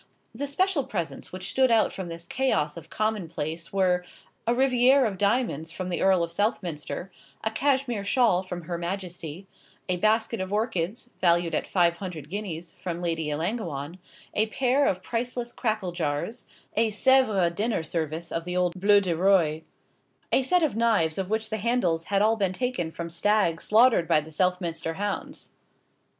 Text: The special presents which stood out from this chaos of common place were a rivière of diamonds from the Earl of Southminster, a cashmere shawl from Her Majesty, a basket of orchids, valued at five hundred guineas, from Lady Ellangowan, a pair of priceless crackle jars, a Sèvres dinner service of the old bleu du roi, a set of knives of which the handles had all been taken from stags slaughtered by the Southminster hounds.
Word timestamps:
The 0.33 0.47
special 0.47 0.83
presents 0.83 1.31
which 1.31 1.51
stood 1.51 1.69
out 1.69 1.93
from 1.93 2.07
this 2.07 2.23
chaos 2.25 2.75
of 2.75 2.89
common 2.89 3.29
place 3.29 3.71
were 3.71 4.03
a 4.47 4.51
rivière 4.51 5.07
of 5.07 5.19
diamonds 5.19 5.71
from 5.71 5.89
the 5.89 6.01
Earl 6.01 6.23
of 6.23 6.31
Southminster, 6.31 7.11
a 7.43 7.51
cashmere 7.51 8.03
shawl 8.03 8.41
from 8.41 8.63
Her 8.63 8.79
Majesty, 8.79 9.45
a 9.87 9.97
basket 9.97 10.41
of 10.41 10.51
orchids, 10.51 11.11
valued 11.21 11.53
at 11.53 11.67
five 11.67 11.97
hundred 11.97 12.31
guineas, 12.31 12.73
from 12.81 12.99
Lady 12.99 13.29
Ellangowan, 13.29 13.99
a 14.33 14.47
pair 14.47 14.87
of 14.87 15.03
priceless 15.03 15.53
crackle 15.53 15.91
jars, 15.91 16.47
a 16.75 16.89
Sèvres 16.89 17.53
dinner 17.53 17.83
service 17.83 18.31
of 18.31 18.43
the 18.43 18.57
old 18.57 18.73
bleu 18.81 19.01
du 19.01 19.15
roi, 19.15 19.61
a 20.31 20.41
set 20.41 20.63
of 20.63 20.75
knives 20.75 21.19
of 21.19 21.29
which 21.29 21.51
the 21.51 21.57
handles 21.57 22.05
had 22.05 22.23
all 22.23 22.37
been 22.37 22.53
taken 22.53 22.91
from 22.91 23.07
stags 23.07 23.65
slaughtered 23.65 24.07
by 24.07 24.19
the 24.19 24.31
Southminster 24.31 24.95
hounds. 24.95 25.51